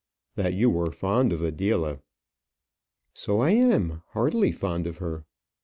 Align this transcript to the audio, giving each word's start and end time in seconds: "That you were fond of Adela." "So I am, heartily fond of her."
"That 0.33 0.55
you 0.55 0.71
were 0.71 0.91
fond 0.91 1.31
of 1.31 1.43
Adela." 1.43 1.99
"So 3.13 3.39
I 3.41 3.51
am, 3.51 4.01
heartily 4.13 4.51
fond 4.51 4.87
of 4.87 4.97
her." 4.97 5.25